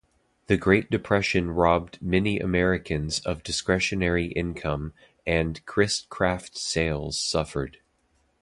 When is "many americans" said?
2.01-3.19